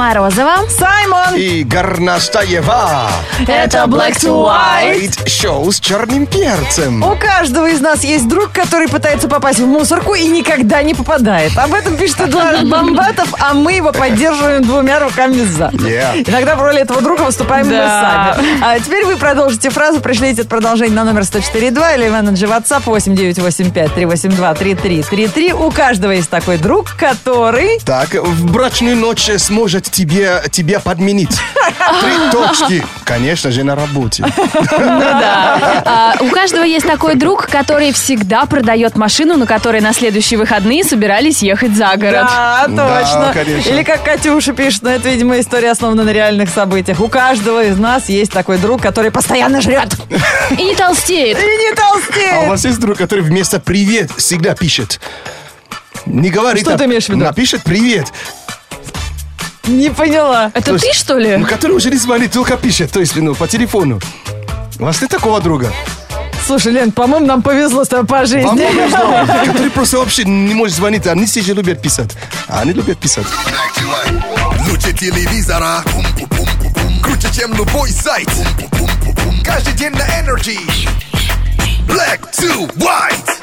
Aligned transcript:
Морозова. 0.00 0.56
Саймон! 0.70 1.34
И 1.36 1.62
Горностаева. 1.62 3.10
Это 3.46 3.84
Black 3.84 4.14
to 4.16 4.48
White. 4.48 5.28
Шоу 5.28 5.70
с 5.70 5.78
черным 5.78 6.24
перцем. 6.24 7.02
У 7.02 7.14
каждого 7.16 7.66
из 7.68 7.82
нас 7.82 8.02
есть 8.02 8.26
друг, 8.26 8.50
который 8.50 8.88
пытается 8.88 9.28
попасть 9.28 9.58
в 9.58 9.66
мусорку 9.66 10.14
и 10.14 10.26
никогда 10.26 10.82
не 10.82 10.94
попадает. 10.94 11.52
Об 11.58 11.74
этом 11.74 11.98
пишет 11.98 12.18
Эдуард 12.22 12.64
Бомбатов, 12.70 13.28
а 13.40 13.52
мы 13.52 13.74
его 13.74 13.92
поддерживаем 13.92 14.62
двумя 14.64 15.00
руками 15.00 15.44
за. 15.44 15.64
Yeah. 15.64 16.24
Иногда 16.26 16.56
в 16.56 16.62
роли 16.62 16.80
этого 16.80 17.02
друга 17.02 17.24
выступаем 17.24 17.66
мы 17.66 17.72
Да. 17.72 18.36
сами. 18.38 18.48
А 18.64 18.80
теперь 18.80 19.04
вы 19.04 19.18
продолжите 19.18 19.68
фразу, 19.68 20.00
пришлите 20.00 20.40
это 20.40 20.48
продолжение 20.48 20.94
на 20.96 21.04
номер 21.04 21.24
104.2 21.24 21.96
или 21.96 22.08
менеджер 22.08 22.48
WhatsApp 22.48 22.84
8985-382-3333. 22.84 25.52
У 25.52 25.70
каждого 25.70 26.12
есть 26.12 26.30
такой 26.30 26.56
друг, 26.56 26.94
который... 26.96 27.78
Так, 27.84 28.14
в 28.14 28.50
брачную 28.50 28.96
ночь 28.96 29.28
сможет 29.36 29.89
тебе, 29.90 30.42
тебя 30.50 30.80
подменить. 30.80 31.30
Три 32.00 32.12
точки. 32.32 32.84
Конечно 33.04 33.50
же, 33.50 33.64
на 33.64 33.74
работе. 33.74 34.24
А, 35.84 36.14
у 36.20 36.28
каждого 36.28 36.62
есть 36.64 36.86
такой 36.86 37.14
друг, 37.14 37.46
который 37.48 37.92
всегда 37.92 38.44
продает 38.46 38.96
машину, 38.96 39.36
на 39.36 39.46
которой 39.46 39.80
на 39.80 39.92
следующие 39.92 40.38
выходные 40.38 40.84
собирались 40.84 41.42
ехать 41.42 41.72
за 41.76 41.96
город. 41.96 42.26
Да, 42.28 42.66
Да, 42.68 43.00
точно. 43.00 43.30
конечно. 43.34 43.70
Или 43.70 43.82
как 43.82 44.02
Катюша 44.04 44.52
пишет, 44.52 44.82
но 44.82 44.90
это, 44.90 45.08
видимо, 45.08 45.38
история 45.40 45.70
основана 45.70 46.04
на 46.04 46.10
реальных 46.10 46.50
событиях. 46.50 47.00
У 47.00 47.08
каждого 47.08 47.64
из 47.64 47.78
нас 47.78 48.08
есть 48.08 48.32
такой 48.32 48.58
друг, 48.58 48.80
который 48.82 49.10
постоянно 49.10 49.60
жрет 49.60 49.88
И 50.50 50.62
не 50.62 50.74
толстеет. 50.74 51.38
и 51.38 51.42
не 51.42 51.70
А 51.70 51.72
у 51.72 51.76
толстеет. 51.76 52.48
вас 52.48 52.64
есть 52.64 52.78
друг, 52.80 52.98
который 52.98 53.22
вместо 53.22 53.60
«привет» 53.60 54.10
всегда 54.16 54.54
пишет? 54.54 55.00
Не 56.06 56.30
говорит, 56.30 56.62
Что 56.64 56.74
а 56.74 56.78
ты 56.78 56.84
имеешь 56.84 57.06
в 57.06 57.08
виду? 57.10 57.24
Напишет 57.24 57.62
«привет». 57.62 58.06
Не 59.70 59.90
поняла. 59.90 60.50
Это 60.54 60.72
То 60.72 60.78
ты, 60.78 60.92
что 60.92 61.16
ли? 61.18 61.36
Ну, 61.36 61.46
который 61.46 61.72
уже 61.72 61.90
не 61.90 61.96
звонит, 61.96 62.32
только 62.32 62.56
пишет, 62.56 62.90
то 62.90 63.00
есть, 63.00 63.14
ну, 63.16 63.34
по 63.34 63.46
телефону. 63.46 64.00
У 64.78 64.84
вас 64.84 65.00
нет 65.00 65.10
такого 65.10 65.40
друга? 65.40 65.72
Слушай, 66.44 66.72
Лен, 66.72 66.90
по-моему, 66.90 67.26
нам 67.26 67.42
повезло 67.42 67.84
с 67.84 67.88
тобой 67.88 68.06
по 68.06 68.16
Вам 68.16 68.26
жизни. 68.26 68.48
повезло. 68.66 69.26
Который 69.44 69.70
просто 69.70 69.98
вообще 69.98 70.24
не 70.24 70.54
может 70.54 70.76
звонить. 70.76 71.06
Они 71.06 71.26
все 71.26 71.42
же 71.42 71.54
любят 71.54 71.80
писать. 71.80 72.10
А 72.48 72.60
они 72.62 72.72
любят 72.72 72.98
писать. 72.98 73.26
Лучше 74.68 74.92
телевизора. 74.92 75.84
Круче, 77.02 77.28
чем 77.32 77.54
любой 77.54 77.90
сайт. 77.90 78.28
Каждый 79.44 79.74
день 79.74 79.92
на 79.92 80.02
Energy. 80.02 80.58
Black 81.86 82.20
to 82.32 82.68
white. 82.76 83.39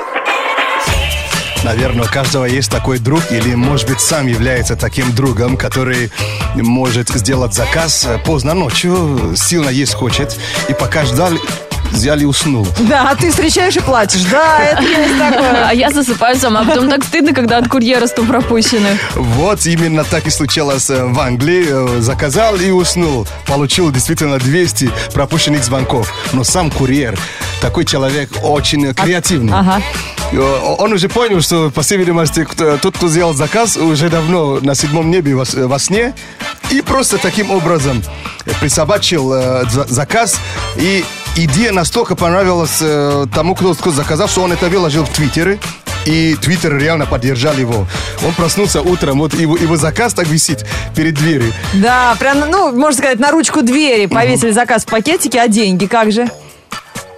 Наверное, 1.68 2.06
у 2.06 2.08
каждого 2.08 2.46
есть 2.46 2.72
такой 2.72 2.98
друг, 2.98 3.30
или, 3.30 3.54
может 3.54 3.90
быть, 3.90 4.00
сам 4.00 4.26
является 4.28 4.78
таким 4.78 5.14
другом, 5.14 5.58
который 5.58 6.10
может 6.56 7.10
сделать 7.10 7.54
заказ 7.54 8.08
поздно 8.26 8.54
ночью, 8.54 9.34
сильно 9.36 9.68
есть 9.68 9.94
хочет, 9.94 10.34
и 10.70 10.74
пока 10.74 11.04
ждал, 11.04 11.34
взял 11.92 12.18
и 12.20 12.24
уснул. 12.24 12.66
Да, 12.88 13.10
а 13.12 13.16
ты 13.18 13.32
встречаешь 13.32 13.76
и 13.76 13.82
плачешь. 13.82 14.24
Да, 14.32 14.60
это 14.64 14.82
есть 14.82 15.20
такое. 15.20 15.68
А 15.68 15.74
я 15.74 15.92
засыпаю 15.92 16.38
сама, 16.38 16.64
потом 16.64 16.90
так 16.90 17.04
стыдно, 17.04 17.34
когда 17.34 17.58
от 17.58 17.68
курьера 17.68 18.08
сто 18.08 18.24
пропущены. 18.24 18.98
Вот 19.16 19.66
именно 19.66 20.06
так 20.06 20.26
и 20.26 20.30
случилось 20.30 20.90
э, 20.90 21.04
в 21.04 21.20
Англии. 21.20 21.66
Э, 21.68 22.00
Заказал 22.00 22.56
и 22.56 22.72
уснул. 22.72 23.28
Получил 23.46 23.92
действительно 23.92 24.40
200 24.40 24.90
пропущенных 25.14 25.66
звонков. 25.66 26.14
Но 26.32 26.46
сам 26.46 26.72
курьер, 26.72 27.20
такой 27.60 27.84
человек 27.84 28.30
очень 28.42 28.94
креативный. 28.94 29.54
Ага. 29.54 29.82
Э, 30.32 30.76
Он 30.80 30.94
уже 30.94 31.10
понял, 31.10 31.42
что, 31.42 31.70
по 31.72 31.82
всей 31.82 31.98
видимости, 31.98 32.44
кто- 32.44 32.78
тот, 32.78 32.98
кто 32.98 33.08
сделал 33.08 33.34
заказ, 33.34 33.78
уже 33.78 34.10
давно 34.10 34.60
на 34.62 34.76
седьмом 34.76 35.10
небе 35.10 35.36
во, 35.36 35.46
с- 35.46 35.54
во 35.56 35.80
сне. 35.80 36.14
И 36.70 36.82
просто 36.82 37.18
таким 37.18 37.52
образом 37.52 38.04
э, 38.46 38.52
присобачил 38.60 39.34
э, 39.34 39.64
за- 39.70 39.86
заказ. 39.88 40.38
И 40.78 41.04
идея 41.36 41.72
настолько 41.72 42.16
понравилась 42.16 42.78
э, 42.82 43.26
тому, 43.34 43.56
кто, 43.56 43.74
кто 43.74 43.92
заказал, 43.92 44.28
что 44.28 44.42
он 44.44 44.52
это 44.52 44.68
выложил 44.70 45.06
в 45.06 45.10
Твиттере. 45.10 45.60
И 46.06 46.38
Твиттер 46.42 46.78
реально 46.78 47.06
поддержал 47.06 47.54
его. 47.58 47.86
Он 48.26 48.34
проснулся 48.34 48.82
утром, 48.82 49.20
вот 49.20 49.34
его, 49.34 49.58
его 49.58 49.76
заказ 49.76 50.14
так 50.14 50.28
висит 50.28 50.66
перед 50.96 51.16
дверью. 51.16 51.52
Да, 51.74 52.16
прям, 52.18 52.40
ну, 52.50 52.72
можно 52.72 52.98
сказать, 52.98 53.20
на 53.20 53.30
ручку 53.32 53.62
двери 53.62 54.06
повесили 54.06 54.52
заказ 54.62 54.84
в 54.84 54.86
пакетике, 54.86 55.42
а 55.42 55.48
деньги 55.50 55.86
как 55.86 56.12
же? 56.14 56.30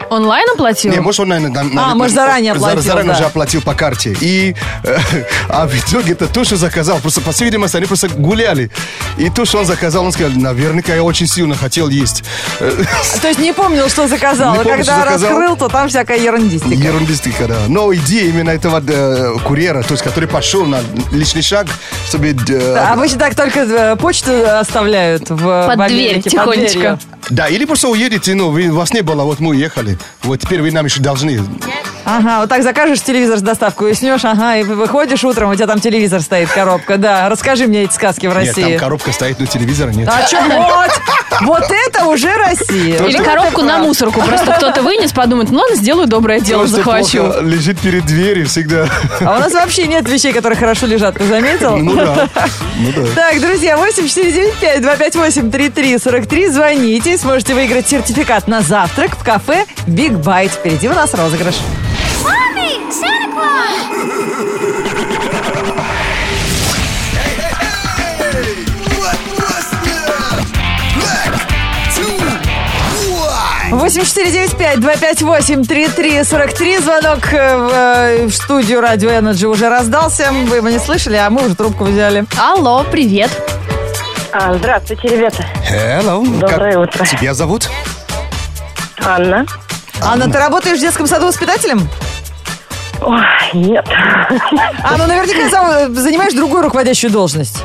Онлайн 0.10 0.46
оплатил? 0.54 0.92
Не, 0.92 1.00
может, 1.00 1.20
он, 1.22 1.30
наверное, 1.30 1.64
на- 1.64 1.84
А, 1.84 1.88
на- 1.90 1.96
может, 1.96 2.16
заранее 2.16 2.54
за- 2.54 2.60
оплатил, 2.60 2.82
Заранее 2.82 3.14
да. 3.14 3.20
уже 3.20 3.26
оплатил 3.26 3.62
по 3.62 3.74
карте. 3.74 4.16
И, 4.22 4.56
э, 4.84 4.98
а 5.50 5.68
в 5.68 5.74
итоге 5.76 6.14
это 6.14 6.28
то, 6.28 6.44
что 6.44 6.56
заказал. 6.58 7.00
Просто, 7.00 7.22
по 7.22 7.32
всей 7.32 7.46
видимости, 7.46 7.78
они 7.78 7.86
просто 7.86 8.10
гуляли. 8.10 8.72
И 9.18 9.30
то, 9.30 9.46
что 9.46 9.60
он 9.60 9.66
заказал, 9.66 10.06
он 10.06 10.12
сказал, 10.12 10.32
наверняка 10.36 10.94
я 10.96 11.04
очень 11.04 11.28
сильно 11.28 11.56
хотел 11.56 11.90
есть. 11.90 12.24
Э, 12.60 12.72
То 13.22 13.28
есть 13.28 13.40
не 13.40 13.54
помнил, 13.54 13.90
что 13.90 14.08
заказал. 14.08 14.54
Не 14.54 14.60
а 14.60 14.64
помню, 14.64 14.78
когда 14.80 15.00
заказал. 15.00 15.30
раскрыл, 15.32 15.56
то 15.58 15.68
там 15.70 15.88
всякая 15.90 16.18
ерундистика. 16.20 16.74
Ерундистика, 16.74 17.48
да. 17.48 17.56
Но 17.68 17.94
идея 17.94 18.30
именно 18.30 18.50
этого 18.50 18.82
э, 18.86 19.36
курьера, 19.46 19.84
то 19.84 19.92
есть, 19.94 20.04
который 20.04 20.28
пошел 20.28 20.66
на 20.66 20.80
личный 21.12 21.42
шаг, 21.42 21.68
чтобы... 22.08 22.30
э, 22.30 22.76
А 22.78 22.94
обычно 22.94 23.20
так 23.20 23.36
только 23.36 23.60
э, 23.62 23.96
почту 23.96 24.32
оставляют 24.60 25.30
в 25.30 25.68
Под 25.68 25.78
в 25.80 25.88
дверь, 25.88 26.22
под 26.22 26.32
тихонечко. 26.32 26.80
дверью. 26.80 27.00
Да, 27.30 27.48
или 27.48 27.66
просто 27.66 27.90
уедете, 27.90 28.34
ну, 28.34 28.50
вы, 28.50 28.72
вас 28.72 28.94
не 28.94 29.02
было, 29.02 29.24
вот 29.24 29.40
мы 29.40 29.50
уехали. 29.50 29.98
Вот 30.24 30.38
теперь 30.38 30.62
вы 30.62 30.72
нам 30.72 30.86
еще 30.86 31.02
должны. 31.02 31.40
Ага, 32.06 32.40
вот 32.40 32.50
так 32.50 32.64
закажешь 32.64 33.02
телевизор 33.02 33.38
с 33.38 33.42
доставкой, 33.42 33.92
уснешь, 33.92 34.26
ага, 34.26 34.56
и 34.58 34.64
выходишь 34.64 35.24
утром, 35.24 35.52
у 35.52 35.56
тебя 35.56 35.68
там 35.68 35.80
телевизор 35.80 36.22
стоит, 36.22 36.50
коробка. 36.50 36.98
Да, 36.98 37.30
расскажи 37.30 37.68
мне 37.68 37.84
эти 37.84 37.94
сказки 37.94 38.26
в 38.28 38.36
Нет, 38.36 38.56
там 38.56 38.64
России. 38.64 38.78
коробка 38.78 39.12
стоит, 39.12 39.40
но 39.40 39.46
телевизора 39.46 39.92
нет. 39.92 40.10
А 40.10 40.26
что, 40.26 40.38
вот, 40.48 40.90
вот 41.42 41.64
это 41.88 42.06
уже 42.06 42.34
Россия. 42.36 42.98
Или 43.06 43.18
коробку 43.18 43.62
на 43.62 43.78
мусорку. 43.80 44.22
Просто 44.22 44.54
кто-то 44.54 44.82
вынес, 44.82 45.12
подумает, 45.12 45.52
ну 45.52 45.60
ладно, 45.60 45.76
сделаю 45.76 46.08
доброе 46.08 46.40
дело, 46.40 46.66
захвачу. 46.68 47.34
лежит 47.42 47.80
перед 47.80 48.06
дверью 48.06 48.48
всегда. 48.48 48.88
А 49.22 49.36
у 49.36 49.40
нас 49.40 49.54
вообще 49.54 49.86
нет 49.88 50.08
вещей, 50.10 50.34
которые 50.34 50.58
хорошо 50.58 50.86
лежат, 50.88 51.18
ты 51.18 51.26
заметил? 51.26 51.78
Ну 51.78 51.96
да, 51.96 52.28
ну 52.80 52.92
да. 52.96 53.02
Так, 53.16 53.40
друзья, 53.42 53.78
8495-258-3343. 53.78 56.50
Звоните, 56.52 57.18
сможете 57.18 57.54
выиграть 57.54 57.88
сертификат 57.88 58.48
на 58.48 58.62
завтрак 58.62 59.16
в 59.18 59.24
кафе 59.24 59.66
Big 59.88 60.20
Bite. 60.22 60.50
Впереди 60.50 60.88
у 60.90 60.94
нас 60.94 61.14
розыгрыш. 61.14 61.56
8495-258-3343. 73.90 76.82
Звонок 76.82 77.34
э, 77.34 77.58
в, 77.58 77.70
э, 77.74 78.26
в 78.28 78.34
студию 78.34 78.82
Радио 78.82 79.10
Energy 79.10 79.46
уже 79.46 79.70
раздался. 79.70 80.32
Вы 80.32 80.58
его 80.58 80.70
не 80.70 80.80
слышали, 80.80 81.16
а 81.16 81.30
мы 81.30 81.46
уже 81.46 81.56
трубку 81.56 81.86
взяли. 81.86 82.26
Алло, 82.38 82.86
привет. 82.90 83.32
А, 84.32 84.54
здравствуйте, 84.54 85.08
ребята. 85.08 85.46
Hello. 85.70 86.26
Доброе 86.40 86.74
как 86.74 86.82
утро. 86.96 87.06
Тебя 87.06 87.34
зовут? 87.34 87.70
Анна. 89.04 89.46
Анна, 90.02 90.32
ты 90.32 90.38
работаешь 90.38 90.78
в 90.78 90.82
детском 90.82 91.08
саду 91.08 91.28
воспитателем? 91.28 91.90
Ой, 93.02 93.20
нет. 93.54 93.86
А, 94.84 94.98
ну 94.98 95.08
наверняка 95.08 95.50
за- 95.50 95.90
занимаешь 96.02 96.34
другую 96.34 96.62
руководящую 96.64 97.12
должность. 97.12 97.58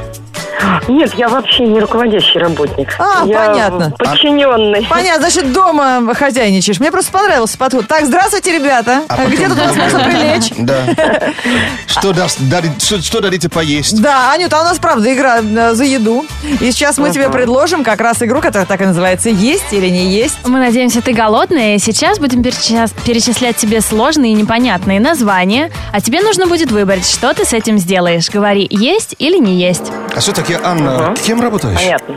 Нет, 0.89 1.15
я 1.15 1.29
вообще 1.29 1.65
не 1.67 1.81
руководящий 1.81 2.39
работник. 2.41 2.95
А, 2.99 3.25
я 3.27 3.47
понятно. 3.49 3.93
Подчиненный. 3.99 4.87
Понятно, 4.89 5.29
значит, 5.31 5.53
дома 5.53 6.03
хозяйничаешь. 6.15 6.81
Мне 6.81 6.91
просто 6.91 7.13
понравился 7.13 7.57
подход. 7.59 7.87
Так, 7.87 8.07
здравствуйте, 8.07 8.53
ребята. 8.59 9.03
А 9.09 9.27
Где 9.27 9.49
тут 9.49 9.59
у 9.59 9.65
нас 9.65 9.77
можно 9.77 9.99
прилечь? 10.05 10.53
Да. 10.59 10.77
Что, 11.87 12.13
даст- 12.13 12.39
дарит- 12.51 12.83
что, 12.83 13.01
что 13.01 13.21
дадите 13.21 13.49
поесть? 13.49 14.01
Да, 14.03 14.33
Анюта, 14.33 14.59
а 14.59 14.63
у 14.63 14.65
нас 14.65 14.79
правда 14.79 15.13
игра 15.15 15.39
э, 15.41 15.75
за 15.75 15.85
еду. 15.85 16.25
И 16.61 16.71
сейчас 16.73 16.99
мы 16.99 17.11
тебе 17.11 17.29
предложим 17.29 17.85
как 17.85 18.01
раз 18.01 18.21
игру, 18.23 18.41
которая 18.41 18.67
так 18.67 18.81
и 18.81 18.85
называется 18.85 19.29
«Есть 19.31 19.73
или 19.73 19.89
не 19.89 20.11
есть». 20.13 20.37
Мы 20.45 20.59
надеемся, 20.59 21.01
ты 21.03 21.13
голодная. 21.13 21.79
Сейчас 21.79 22.19
будем 22.19 22.43
перечис- 22.43 22.93
перечислять 23.05 23.57
тебе 23.57 23.81
сложные 23.81 24.33
и 24.33 24.35
непонятные 24.35 24.99
названия. 24.99 25.71
А 25.93 26.01
тебе 26.01 26.21
нужно 26.21 26.47
будет 26.47 26.73
выбрать, 26.73 27.07
что 27.09 27.33
ты 27.33 27.45
с 27.45 27.53
этим 27.53 27.79
сделаешь. 27.79 28.29
Говори, 28.29 28.67
есть 28.71 29.15
или 29.19 29.39
не 29.39 29.55
есть. 29.61 29.93
А 30.17 30.21
все-таки, 30.55 30.65
Анна, 30.67 31.15
кем 31.25 31.41
работаешь? 31.41 31.77
Понятно. 31.79 32.17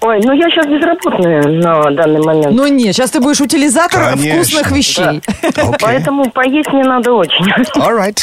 Ой, 0.00 0.20
ну 0.22 0.32
я 0.32 0.48
сейчас 0.50 0.66
безработная 0.66 1.42
на 1.42 1.90
данный 1.90 2.20
момент. 2.20 2.54
Ну 2.54 2.66
нет, 2.68 2.94
сейчас 2.94 3.10
ты 3.10 3.20
будешь 3.20 3.40
утилизатор 3.40 4.10
Конечно. 4.12 4.34
вкусных 4.34 4.70
вещей. 4.72 5.22
Окей. 5.42 5.64
Поэтому 5.80 6.30
поесть 6.30 6.68
мне 6.72 6.84
надо 6.84 7.12
очень. 7.12 7.44
All 7.76 7.96
right. 7.98 8.20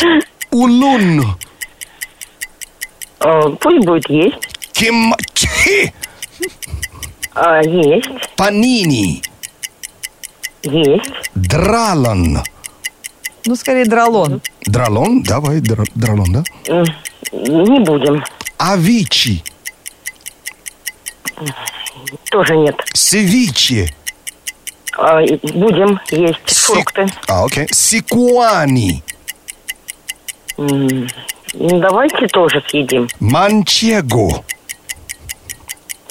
Улун. 0.51 1.21
Э, 3.21 3.41
Пусть 3.59 3.85
будет 3.85 4.09
есть. 4.09 4.47
Кимчи. 4.73 5.93
А, 7.33 7.61
Есть. 7.61 8.09
Панини. 8.37 9.21
Есть. 10.63 11.11
Дралон. 11.35 12.39
Ну, 13.45 13.55
скорее, 13.55 13.85
дралон. 13.85 14.41
Дралон? 14.65 15.21
Давай, 15.23 15.59
дра- 15.59 15.83
дралон, 15.95 16.27
да? 16.31 16.43
Не 17.33 17.79
будем. 17.81 18.23
Авичи. 18.57 19.43
Тоже 22.31 22.55
нет. 22.55 22.75
Севиче. 22.93 23.93
А, 24.97 25.19
будем 25.53 25.99
есть 26.11 26.39
Си- 26.45 26.73
фрукты. 26.73 27.05
А, 27.27 27.43
окей. 27.45 27.67
Сикуани. 27.71 29.03
М, 30.57 31.07
ну, 31.53 31.79
Давайте 31.79 32.27
тоже 32.27 32.63
съедим. 32.69 33.09
Манчего. 33.19 34.45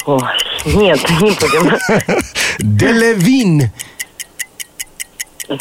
Ой, 0.05 0.21
нет, 0.67 1.01
не 1.23 1.31
будем. 1.31 1.79
Делевин. 2.59 3.71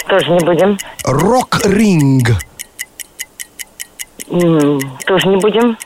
Тоже 0.07 0.31
не 0.31 0.39
будем. 0.39 0.77
Рок-ринг. 1.05 2.31
Тоже 5.05 5.27
не 5.29 5.37
будем. 5.37 5.77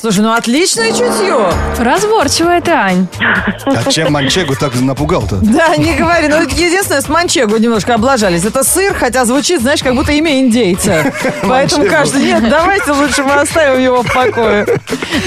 Слушай, 0.00 0.20
ну 0.20 0.32
отличное 0.32 0.92
чутье. 0.92 1.50
Разборчивая 1.78 2.60
ты, 2.60 2.70
Ань. 2.70 3.08
А 3.66 3.90
чем 3.90 4.12
Манчего 4.12 4.54
так 4.54 4.74
напугал-то? 4.80 5.36
Да, 5.42 5.76
не 5.76 5.94
говори. 5.94 6.28
Ну, 6.28 6.40
единственное, 6.42 7.00
с 7.00 7.08
манчего 7.08 7.56
немножко 7.56 7.94
облажались. 7.94 8.44
Это 8.44 8.62
сыр, 8.62 8.94
хотя 8.94 9.24
звучит, 9.24 9.60
знаешь, 9.60 9.82
как 9.82 9.94
будто 9.96 10.12
имя 10.12 10.38
индейца. 10.38 11.12
Поэтому 11.42 11.86
кажется, 11.88 12.20
нет, 12.20 12.48
давайте 12.48 12.92
лучше 12.92 13.24
мы 13.24 13.34
оставим 13.34 13.82
его 13.82 14.02
в 14.02 14.12
покое. 14.14 14.66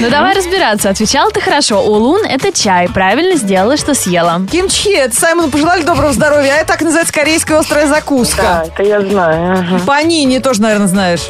Ну 0.00 0.08
давай 0.10 0.34
разбираться. 0.34 0.88
Отвечала 0.88 1.30
ты 1.30 1.40
хорошо. 1.42 1.82
Улун– 1.82 2.24
это 2.24 2.50
чай. 2.50 2.88
Правильно 2.88 3.36
сделала, 3.36 3.76
что 3.76 3.92
съела. 3.94 4.40
Кимчи, 4.50 4.94
это 4.94 5.14
Саймону 5.14 5.48
пожелали 5.50 5.82
доброго 5.82 6.12
здоровья, 6.14 6.52
а 6.54 6.56
это 6.56 6.68
так 6.68 6.80
называется 6.80 7.12
корейская 7.12 7.58
острая 7.58 7.86
Да, 7.86 7.94
закуска. 7.94 8.64
это 8.66 8.82
я 8.82 9.00
знаю. 9.02 9.52
ага. 9.58 9.80
Панини 9.84 10.38
тоже, 10.38 10.62
наверное, 10.62 10.86
знаешь. 10.88 11.20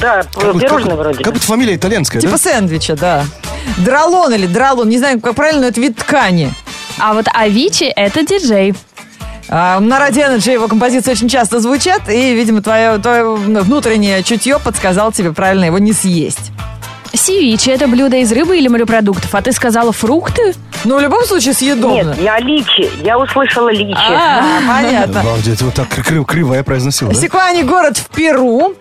Да, 0.00 0.22
Как 0.34 0.58
пирожное 0.60 0.90
как- 0.96 0.98
вроде. 0.98 1.24
Как 1.24 1.32
будто 1.34 1.46
фамилия 1.46 1.76
итальянская, 1.76 2.20
Типа 2.20 2.32
да? 2.32 2.38
сэндвича, 2.38 2.96
да. 2.96 3.24
Дралон 3.78 4.32
или 4.34 4.46
дралон, 4.46 4.88
не 4.88 4.98
знаю, 4.98 5.20
как 5.20 5.34
правильно, 5.34 5.62
но 5.62 5.68
это 5.68 5.80
вид 5.80 5.96
ткани. 5.96 6.52
А 6.98 7.14
вот 7.14 7.26
Авичи– 7.32 7.84
это 7.96 8.22
диджей. 8.24 8.74
А, 9.48 9.80
на 9.80 9.98
радио 9.98 10.22
Energy 10.24 10.52
его 10.52 10.68
композиции 10.68 11.10
очень 11.10 11.28
часто 11.28 11.60
звучат, 11.60 12.08
и, 12.08 12.34
видимо, 12.34 12.62
твое, 12.62 12.98
твое 12.98 13.34
внутреннее 13.34 14.22
чутье 14.22 14.58
подсказало 14.58 15.12
тебе 15.12 15.32
правильно 15.32 15.64
его 15.64 15.78
не 15.78 15.92
съесть. 15.92 16.52
Севичи– 17.12 17.68
это 17.70 17.88
блюдо 17.88 18.16
из 18.18 18.30
рыбы 18.30 18.56
или 18.58 18.68
морепродуктов. 18.68 19.34
А 19.34 19.42
ты 19.42 19.50
сказала 19.52 19.90
фрукты? 19.92 20.54
Но 20.84 20.96
в 20.96 21.00
любом 21.00 21.24
случае 21.24 21.54
съедобно. 21.54 22.10
Нет, 22.10 22.20
я 22.22 22.38
личи. 22.38 22.88
Я 23.02 23.18
услышала 23.18 23.70
личи. 23.72 23.98
А, 23.98 24.42
понятно. 24.68 25.20
Обалдеть, 25.20 25.60
вот 25.62 25.74
так 25.74 25.88
криво, 25.88 26.54
я 26.54 26.62
произносил, 26.62 27.08
да? 27.08 27.14
Сикуани 27.14 27.62
город 27.64 27.98
в 27.98 28.08
Перу. 28.14 28.74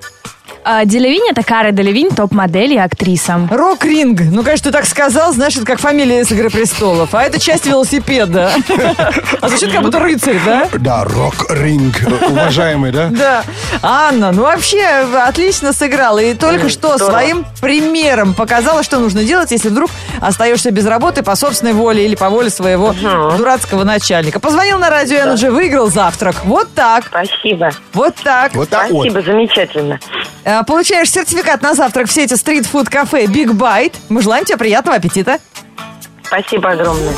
А 0.64 0.86
Делевинь– 0.86 1.28
это 1.32 1.44
Кара 1.44 1.72
Делевинь, 1.72 2.10
топ-модель 2.10 2.74
и 2.74 2.78
актриса. 2.78 3.48
Рок-ринг. 3.50 4.22
Ну, 4.32 4.44
конечно, 4.44 4.72
ты 4.72 4.78
так 4.78 4.86
сказал, 4.86 5.34
это 5.34 5.66
как 5.66 5.80
фамилия 5.80 6.22
из 6.22 6.32
«Игры 6.32 6.50
престолов». 6.50 7.14
А 7.14 7.24
это 7.24 7.40
часть 7.40 7.66
велосипеда. 7.66 8.52
А 9.42 9.50
звучит 9.50 9.72
как 9.72 9.82
будто 9.82 10.00
рыцарь, 10.00 10.38
да? 10.46 10.68
Да, 10.74 11.04
рок-ринг, 11.06 11.96
уважаемый, 12.30 12.92
да? 12.92 13.08
Да. 13.08 13.44
Анна, 13.82 14.32
ну 14.32 14.44
вообще 14.44 14.84
отлично 15.26 15.74
сыграла. 15.74 16.20
И 16.20 16.34
только 16.34 16.70
что 16.70 16.98
своим 16.98 17.46
примером 17.62 18.34
показала, 18.34 18.84
что 18.84 19.00
нужно 19.00 19.24
делать, 19.24 19.52
если 19.52 19.70
вдруг 19.70 19.90
остаешься 20.22 20.72
без 20.72 20.86
работы 20.86 21.24
по 21.24 21.36
собственной 21.36 21.74
воле 21.74 22.06
или 22.06 22.16
по 22.16 22.30
воле 22.30 22.50
своего 22.50 22.94
дурацкого 23.38 23.84
начальника. 23.84 24.40
Позвонил 24.40 24.78
на 24.78 24.90
радио 24.90 25.18
Energy, 25.18 25.50
выиграл 25.50 25.90
завтрак. 25.90 26.36
Вот 26.44 26.68
так. 26.74 27.06
Спасибо. 27.08 27.72
Вот 27.94 28.16
так. 28.24 28.54
Вот 28.54 28.70
так. 28.70 28.90
Спасибо, 28.90 29.22
замечательно. 29.22 30.00
Э, 30.50 30.64
Получаешь 30.64 31.12
сертификат 31.12 31.62
на 31.62 31.76
завтрак 31.76 32.08
в 32.08 32.12
сети 32.12 32.34
стритфуд-кафе 32.34 33.26
Big 33.26 33.52
Bite. 33.52 33.94
Мы 34.10 34.24
желаем 34.24 34.46
тебе 34.46 34.58
приятного 34.58 34.98
аппетита. 34.98 35.38
Спасибо 36.24 36.72
огромное. 36.72 37.14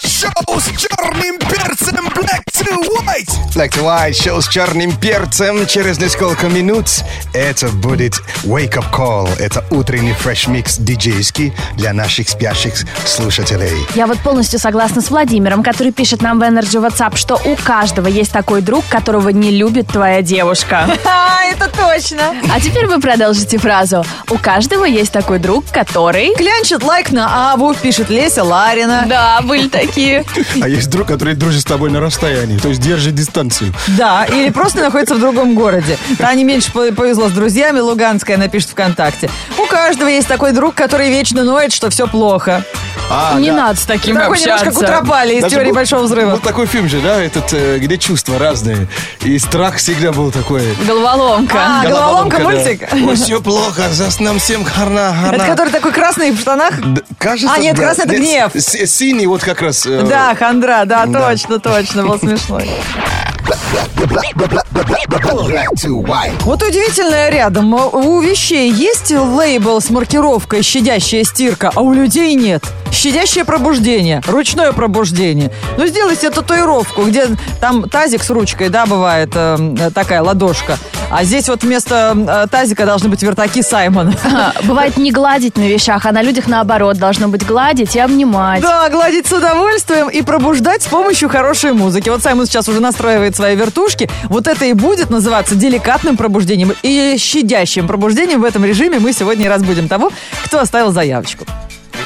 Шоу 0.00 0.60
с 0.60 0.66
черным 0.78 1.38
перцем 1.40 2.06
Black 2.14 2.45
to 2.58 2.80
White. 3.04 3.28
Black 3.54 3.70
to 3.72 3.82
White, 3.82 4.14
шоу 4.14 4.40
с 4.40 4.48
черным 4.48 4.96
перцем. 4.96 5.66
Через 5.66 5.98
несколько 5.98 6.48
минут 6.48 6.86
это 7.32 7.68
будет 7.68 8.14
Wake 8.44 8.74
Up 8.74 8.90
Call. 8.92 9.28
Это 9.38 9.64
утренний 9.70 10.12
fresh 10.12 10.53
mix 10.53 10.78
диджейский 10.78 11.52
для 11.76 11.92
наших 11.92 12.28
спящих 12.28 12.74
слушателей. 13.04 13.86
Я 13.94 14.06
вот 14.06 14.18
полностью 14.18 14.58
согласна 14.58 15.02
с 15.02 15.10
Владимиром, 15.10 15.62
который 15.62 15.92
пишет 15.92 16.22
нам 16.22 16.38
в 16.38 16.42
Energy 16.42 16.80
WhatsApp, 16.80 17.16
что 17.16 17.40
у 17.44 17.56
каждого 17.56 18.06
есть 18.06 18.32
такой 18.32 18.62
друг, 18.62 18.84
которого 18.88 19.30
не 19.30 19.50
любит 19.50 19.88
твоя 19.88 20.22
девушка. 20.22 20.86
А, 21.26 21.44
это 21.44 21.68
точно. 21.68 22.34
А 22.52 22.60
теперь 22.60 22.86
вы 22.86 23.00
продолжите 23.00 23.58
фразу. 23.58 24.04
У 24.30 24.38
каждого 24.38 24.84
есть 24.84 25.12
такой 25.12 25.38
друг, 25.38 25.64
который... 25.66 26.34
Клянчит 26.34 26.82
лайк 26.82 27.10
на 27.10 27.52
Аву, 27.52 27.74
пишет 27.74 28.10
Леся 28.10 28.42
Ларина. 28.44 29.04
Да, 29.06 29.40
были 29.42 29.68
такие. 29.68 30.24
А 30.60 30.68
есть 30.68 30.90
друг, 30.90 31.08
который 31.08 31.34
дружит 31.34 31.62
с 31.62 31.64
тобой 31.64 31.90
на 31.90 32.00
расстоянии, 32.00 32.45
то 32.62 32.68
есть 32.68 32.80
держит 32.80 33.14
дистанцию. 33.14 33.72
Да, 33.88 34.24
или 34.24 34.50
просто 34.50 34.80
находится 34.80 35.14
в 35.14 35.20
другом 35.20 35.54
городе. 35.54 35.98
Тане 36.18 36.44
меньше 36.44 36.72
по- 36.72 36.92
повезло 36.92 37.28
с 37.28 37.32
друзьями, 37.32 37.80
Луганская 37.80 38.36
напишет 38.36 38.70
ВКонтакте. 38.70 39.30
У 39.58 39.66
каждого 39.66 40.08
есть 40.08 40.28
такой 40.28 40.52
друг, 40.52 40.74
который 40.74 41.10
вечно 41.10 41.44
ноет, 41.44 41.72
что 41.72 41.90
все 41.90 42.06
плохо. 42.06 42.64
А, 43.08 43.38
Не 43.38 43.50
да. 43.50 43.56
надо 43.56 43.80
с 43.80 43.84
таким 43.84 44.16
Такой 44.16 44.38
немножко 44.40 44.68
общаться. 44.68 44.80
Кутропали 44.80 45.34
из 45.36 45.42
Даже 45.42 45.54
теории 45.54 45.68
был- 45.68 45.74
Большого 45.76 46.02
Взрыва. 46.02 46.30
Был 46.32 46.38
такой 46.38 46.66
фильм 46.66 46.88
же, 46.88 47.00
да, 47.00 47.22
этот, 47.22 47.52
э, 47.52 47.78
где 47.78 47.98
чувства 47.98 48.36
разные. 48.38 48.88
И 49.22 49.38
страх 49.38 49.76
всегда 49.76 50.10
был 50.12 50.32
такой. 50.32 50.62
Головоломка. 50.84 51.56
А, 51.56 51.86
головоломка 51.86 52.38
да. 52.38 52.42
мультик? 52.44 52.80
Ой, 52.92 53.14
все 53.14 53.40
плохо, 53.40 53.88
за 53.90 54.06
нам 54.22 54.38
всем 54.40 54.64
хана, 54.64 55.12
хана. 55.14 55.34
Это 55.36 55.46
который 55.46 55.70
такой 55.72 55.92
красный 55.92 56.32
в 56.32 56.40
штанах? 56.40 56.80
Д- 56.80 57.02
Кажется, 57.18 57.54
А, 57.54 57.58
нет, 57.58 57.76
да. 57.76 57.82
красный 57.84 58.04
это 58.06 58.16
гнев. 58.16 58.52
с- 58.54 58.86
Синий 58.86 59.26
вот 59.26 59.42
как 59.42 59.62
раз. 59.62 59.86
э, 59.86 60.02
Да, 60.08 60.34
хандра, 60.34 60.84
да, 60.84 61.06
Да. 61.06 61.28
точно, 61.30 61.60
точно, 61.60 62.02
был 62.06 62.18
смешной. 62.36 62.70
Вот 66.40 66.62
удивительное 66.62 67.30
рядом. 67.30 67.74
У 67.74 68.20
вещей 68.20 68.70
есть 68.70 69.10
лейбл 69.10 69.80
с 69.80 69.90
маркировкой 69.90 70.62
«щадящая 70.62 71.24
стирка», 71.24 71.70
а 71.74 71.80
у 71.80 71.92
людей 71.92 72.34
нет. 72.34 72.64
Щадящее 72.92 73.44
пробуждение, 73.44 74.22
ручное 74.26 74.72
пробуждение. 74.72 75.50
Ну, 75.76 75.86
сделайте 75.86 76.30
татуировку, 76.30 77.02
где 77.02 77.28
там 77.60 77.88
тазик 77.88 78.22
с 78.22 78.30
ручкой, 78.30 78.68
да, 78.68 78.86
бывает 78.86 79.30
э, 79.34 79.74
э, 79.78 79.90
такая 79.90 80.22
ладошка. 80.22 80.78
А 81.10 81.24
здесь 81.24 81.48
вот 81.48 81.62
вместо 81.62 82.16
э, 82.16 82.46
тазика 82.50 82.84
должны 82.84 83.08
быть 83.08 83.22
вертаки 83.22 83.62
Саймона. 83.62 84.14
А, 84.36 84.52
Бывает 84.64 84.98
не 84.98 85.12
гладить 85.12 85.56
на 85.56 85.66
вещах, 85.66 86.04
а 86.04 86.12
на 86.12 86.20
людях 86.20 86.46
наоборот 86.46 86.98
должно 86.98 87.28
быть 87.28 87.46
гладить 87.46 87.96
и 87.96 88.00
обнимать. 88.00 88.60
Да, 88.60 88.88
гладить 88.90 89.26
с 89.26 89.32
удовольствием 89.32 90.08
и 90.08 90.20
пробуждать 90.20 90.82
с 90.82 90.86
помощью 90.86 91.30
хорошей 91.30 91.72
музыки. 91.72 92.10
Вот 92.10 92.22
Саймон 92.22 92.44
сейчас 92.46 92.68
уже 92.68 92.80
настраивает 92.80 93.34
свои 93.34 93.56
вертушки. 93.56 94.10
Вот 94.24 94.46
это 94.46 94.66
и 94.66 94.74
будет 94.74 95.08
называться 95.08 95.54
деликатным 95.54 96.16
пробуждением 96.18 96.74
и 96.82 97.16
щадящим 97.18 97.86
пробуждением. 97.86 98.42
В 98.42 98.44
этом 98.44 98.64
режиме 98.64 98.98
мы 98.98 99.12
сегодня 99.12 99.46
и 99.46 99.48
разбудим 99.48 99.88
того, 99.88 100.10
кто 100.44 100.60
оставил 100.60 100.92
заявочку. 100.92 101.46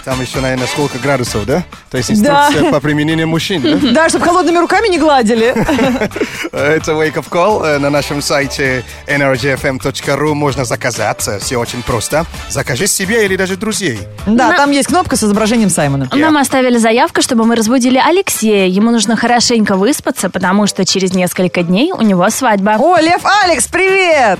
Там 0.05 0.21
еще, 0.21 0.41
наверное, 0.41 0.67
сколько 0.67 0.99
градусов, 0.99 1.45
да? 1.47 1.63
То 1.91 1.99
есть 1.99 2.23
Да. 2.23 2.47
инструкция 2.49 2.73
по 2.73 2.81
применению 2.81 3.29
мужчин, 3.29 3.63
да? 3.63 3.79
Да, 3.93 4.09
чтобы 4.09 4.25
холодными 4.25 4.59
руками 4.59 4.89
не 4.89 4.99
гладили. 4.99 5.49
Это 6.53 6.93
Wake 6.93 7.15
Up 7.15 7.29
Call. 7.31 7.65
Э, 7.67 7.79
На 7.79 7.91
нашем 7.91 8.23
сайте 8.23 8.85
energyfm.ru 9.07 10.35
можно 10.35 10.65
заказаться. 10.65 11.39
Все 11.39 11.57
очень 11.59 11.83
просто. 11.83 12.25
Закажи 12.49 12.87
себе 12.87 13.25
или 13.25 13.37
даже 13.37 13.57
друзей. 13.57 13.99
Да, 14.27 14.53
там 14.57 14.71
есть 14.71 14.89
кнопка 14.89 15.17
с 15.17 15.25
изображением 15.25 15.71
Саймона. 15.71 16.09
Нам 16.13 16.37
оставили 16.37 16.79
заявку, 16.79 17.23
чтобы 17.23 17.45
мы 17.45 17.55
разбудили 17.57 17.99
Алексея. 17.99 18.67
Ему 18.67 18.91
нужно 18.91 19.17
хорошенько 19.17 19.77
выспаться, 19.77 20.31
потому 20.31 20.67
что 20.67 20.85
через 20.85 21.13
несколько 21.15 21.63
дней 21.63 21.93
у 21.93 22.01
него 22.03 22.29
свадьба. 22.31 22.77
О, 22.79 22.99
Лев 22.99 23.21
Алекс, 23.45 23.67
привет! 23.67 24.39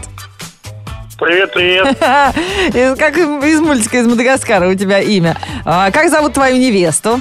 Привет, 1.21 1.53
привет. 1.53 1.87
Из- 2.75 2.99
Как 2.99 3.17
из 3.19 3.61
мультика 3.61 3.99
из 3.99 4.07
Мадагаскара 4.07 4.69
у 4.69 4.75
тебя 4.75 5.01
имя. 5.01 5.37
А, 5.65 5.91
Как 5.91 6.09
зовут 6.11 6.33
твою 6.35 6.57
невесту? 6.57 7.21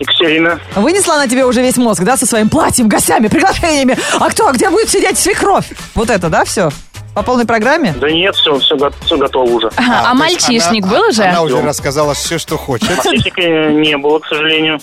Екатерина. 0.00 0.58
Вынесла 0.74 1.14
она 1.14 1.28
тебе 1.28 1.44
уже 1.46 1.62
весь 1.62 1.76
мозг, 1.76 2.02
да, 2.02 2.16
со 2.16 2.26
своим 2.26 2.48
платьем, 2.48 2.88
гостями, 2.88 3.28
приглашениями. 3.28 3.96
А 4.18 4.28
кто, 4.28 4.48
а 4.48 4.52
где 4.52 4.68
будет 4.70 4.90
сидеть 4.90 5.16
свекровь? 5.18 5.66
Вот 5.94 6.10
это, 6.10 6.28
да, 6.28 6.44
все? 6.44 6.70
По 7.14 7.22
полной 7.22 7.44
программе? 7.46 7.94
Да 8.00 8.10
нет, 8.10 8.34
все, 8.34 8.58
все, 8.58 8.76
все 9.04 9.16
готово 9.16 9.48
уже. 9.48 9.68
А, 9.68 9.72
то 9.72 9.82
есть 10.08 10.14
мальчишник 10.48 10.84
она- 10.84 10.92
был 10.98 11.08
уже? 11.10 11.22
Она 11.22 11.42
уже 11.42 11.62
рассказала 11.62 12.14
все, 12.14 12.38
что 12.38 12.58
хочет. 12.58 12.90
Мальчишника 13.04 13.40
не 13.70 13.96
было, 13.96 14.18
к 14.18 14.26
сожалению. 14.26 14.80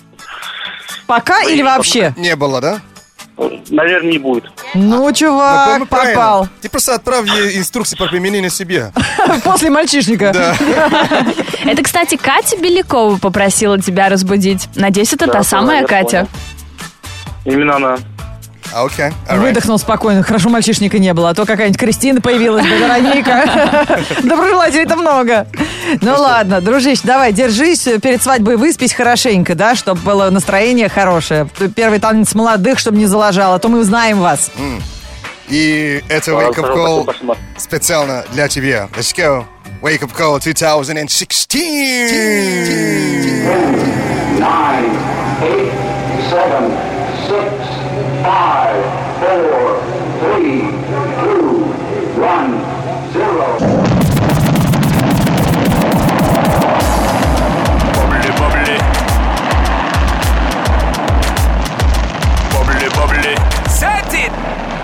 Пока 1.08 1.44
или 1.44 1.62
вообще? 1.62 2.14
Не 2.16 2.38
было, 2.38 2.62
да? 2.62 2.80
Наверное, 3.70 4.12
не 4.12 4.18
будет. 4.18 4.46
Ну, 4.74 4.98
Ну, 5.08 5.14
чувак, 5.14 5.88
правильно. 5.90 6.14
попал. 6.16 6.48
Ты 6.62 6.70
просто 6.70 6.96
отправь 6.96 7.28
ей 7.28 7.58
инструкции 7.58 7.96
по 7.96 8.08
применению 8.08 8.52
себе. 8.52 8.92
После 9.44 9.70
мальчишника. 9.70 10.32
Да. 10.34 10.56
Это, 11.66 11.84
кстати, 11.84 12.16
Катя 12.18 12.58
Белякова 12.58 13.18
попросила 13.18 13.80
тебя 13.82 14.10
разбудить. 14.10 14.68
Надеюсь, 14.76 15.14
это 15.14 15.28
Да, 15.28 15.34
та 15.34 15.44
самая 15.44 15.86
Катя. 15.86 16.28
понял. 17.44 17.56
Именно 17.56 17.76
она. 17.78 17.98
Окей, 18.74 19.08
alright. 19.28 19.40
Выдохнул 19.40 19.78
спокойно. 19.80 20.24
Хорошо, 20.24 20.48
мальчишника 20.50 20.98
не 20.98 21.14
было. 21.14 21.32
А 21.32 21.34
то 21.34 21.46
какая-нибудь 21.46 21.78
Кристина 21.80 22.22
появилась 22.22 22.64
бы, 22.66 22.70
Вероника. 22.78 23.98
Доброжелателей 24.24 24.84
это 24.84 24.96
много. 24.96 25.46
Ну 26.02 26.12
ладно, 26.14 26.62
дружище, 26.62 27.02
давай, 27.04 27.34
держись, 27.34 27.88
э, 27.88 28.00
перед 28.00 28.22
свадьбой 28.22 28.58
выспись 28.58 28.94
хорошенько, 28.94 29.56
да, 29.56 29.76
чтобы 29.76 30.02
было 30.02 30.30
настроение 30.30 30.90
хорошее. 30.90 31.48
Первый 31.76 32.00
танец 32.00 32.34
молодых, 32.36 32.80
чтобы 32.80 32.98
не 32.98 33.06
заложало, 33.08 33.56
а 33.56 33.60
то 33.60 33.68
мы 33.70 33.80
узнаем 33.80 34.20
вас. 34.20 34.52
И 35.50 36.02
это 36.08 36.32
Wake 36.32 36.56
Up 36.56 36.76
Call 36.76 37.38
специально 37.58 38.24
для 38.32 38.48
тебя. 38.48 38.88
Let's 38.96 39.14
go. 39.16 39.46
Wake 39.82 40.02
Up 40.02 40.12
Call 40.18 40.40
2016. 40.40 41.52
9, 44.38 44.46
8, 45.42 45.72
7, 46.30 46.72
6, 47.28 47.42
5, 48.24 48.76
4, 49.20 49.82
3, 50.38 50.81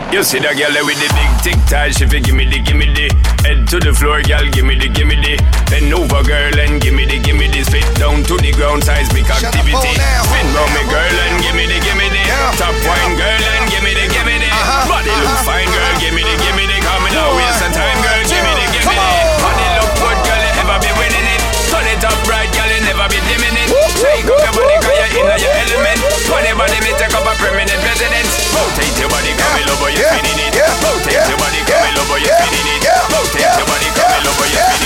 You 0.07 0.23
see 0.23 0.39
that 0.39 0.55
girl 0.55 0.71
with 0.87 0.95
the 1.03 1.09
big 1.19 1.31
tic 1.43 1.59
tac, 1.67 1.91
she 1.91 2.07
fi 2.07 2.23
gimme 2.23 2.47
the 2.47 2.63
gimme 2.63 2.87
the. 2.95 3.11
Head 3.43 3.67
to 3.69 3.77
the 3.77 3.91
floor, 3.91 4.23
girl, 4.23 4.47
gimme 4.55 4.79
the 4.79 4.87
gimme 4.87 5.19
the. 5.19 5.35
Bend 5.67 5.91
over, 5.91 6.23
girl, 6.23 6.55
and 6.57 6.79
gimme 6.79 7.03
the 7.03 7.19
gimme 7.19 7.51
the. 7.51 7.59
Spit 7.67 7.83
down 7.99 8.23
to 8.23 8.39
the 8.39 8.55
ground, 8.55 8.87
seismic 8.87 9.27
activity. 9.27 9.75
Spin 9.75 10.47
round 10.55 10.71
me, 10.71 10.83
girl, 10.87 11.17
and 11.27 11.43
gimme 11.43 11.67
the 11.67 11.77
gimme 11.83 12.07
the. 12.07 12.23
Top 12.55 12.71
wine, 12.87 13.19
girl, 13.19 13.43
and 13.51 13.67
gimme 13.67 13.91
the 13.91 14.07
gimme 14.07 14.35
the. 14.39 14.47
Uh-huh, 14.47 14.87
Body 14.87 15.11
look 15.11 15.27
uh-huh, 15.27 15.43
fine, 15.43 15.69
girl, 15.75 15.93
gimme 15.99 16.23
the 16.23 16.35
gimme 16.39 16.65
the. 16.71 16.77
Coming 16.87 17.15
out, 17.19 17.35
waste 17.35 17.67
of 17.67 17.71
time, 17.75 17.99
girl, 17.99 18.21
gimme 18.31 18.53
the 18.57 18.65
gimme 18.79 18.95
the. 18.95 19.11
Body 19.43 19.67
look 19.75 19.91
good, 20.01 20.19
girl, 20.23 20.39
you 20.39 20.61
ever 20.63 20.77
be 20.87 20.91
winning 21.03 21.27
it. 21.35 21.41
Turn 21.67 21.83
it 21.83 22.01
up 22.07 22.15
right, 22.31 22.47
girl, 22.55 22.69
you 22.71 22.79
never 22.79 23.11
be 23.11 23.19
dimming 23.27 23.59
it. 23.59 23.69
Take 23.99 24.23
up 24.23 24.39
your 24.39 24.55
body, 24.55 24.75
cause 24.87 24.97
you're 25.11 25.19
in 25.19 25.43
your 25.43 25.55
element 25.67 25.96
Funny 26.27 26.51
body, 26.59 26.75
me 26.83 26.91
take 26.99 27.15
up 27.15 27.23
a 27.23 27.33
permanent 27.39 27.71
residence. 27.87 28.31
Rotate 28.51 28.99
your 28.99 29.09
body, 29.09 29.31
come 29.39 29.63
in 29.63 29.69
over, 29.71 29.89
you're 29.89 30.03
Yeah, 30.03 30.11
spinning 30.11 30.39
it. 30.43 30.51
Yeah, 30.55 30.67
Rotate 30.83 31.13
yeah, 31.15 31.29
your 31.31 31.39
body, 31.39 31.61
come 31.63 31.87
in 31.87 31.95
over, 32.03 32.19
you're 32.19 32.27
yeah, 32.27 32.43
spinning 32.43 32.67
it. 32.67 32.83
Yeah, 32.83 33.15
Rotate 33.15 33.41
yeah, 33.47 33.57
your 33.57 33.67
body, 33.71 33.89
come 33.95 34.11
yeah, 34.11 34.29
over, 34.31 34.45
you're 34.47 34.59
yeah. 34.59 34.67
spinning 34.67 34.75
it 34.75 34.76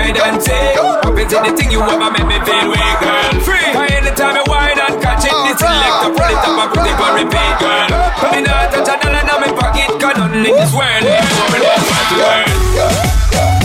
play 0.00 0.12
go, 0.12 0.24
no 0.24 0.24
hide 0.24 0.24
go, 0.24 0.24
and 0.24 0.76
go. 0.76 1.08
Up 1.08 1.18
into 1.18 1.36
the 1.36 1.52
thing 1.56 1.70
you 1.70 1.80
ever 1.82 2.10
make 2.10 2.26
me 2.26 2.38
feel 2.44 2.66
weak, 2.72 2.96
girl. 3.00 3.32
Free. 3.44 3.72
Cause 3.72 3.90
anytime 3.90 4.36
I 4.36 4.44
wide 4.48 4.78
and 4.80 4.96
catch 5.02 5.24
it, 5.28 5.34
this 5.44 5.58
selector 5.60 6.10
pull 6.16 6.30
it 6.30 6.40
up 6.40 6.56
and 6.56 6.70
put 6.72 6.86
it 6.88 6.96
on 6.96 7.12
repeat, 7.20 7.54
girl. 7.60 7.88
But 8.20 8.30
me 8.32 8.40
not 8.42 8.72
touch 8.72 8.88
a 8.88 8.94
dollar 9.00 9.20
in 9.20 9.38
my 9.40 9.50
pocket, 9.52 9.88
cause 10.00 10.16
nothing 10.16 10.44
in 10.44 10.54
this 10.56 10.72
world 10.72 11.04
is 11.04 11.28
more 11.36 11.50
than 11.52 11.62
what 11.64 11.80
world. 12.16 13.59